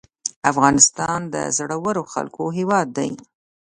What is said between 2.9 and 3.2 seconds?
دی